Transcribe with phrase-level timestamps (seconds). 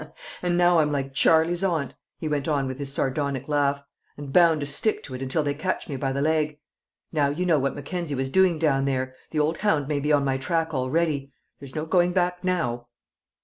[0.41, 3.83] And now I'm like Charley's Aunt," he went on with his sardonic laugh,
[4.17, 6.57] "and bound to stick to it until they catch me by the leg.
[7.11, 9.13] Now you know what Mackenzie was doing down there!
[9.29, 11.31] The old hound may be on my track already.
[11.59, 12.87] There's no going back now."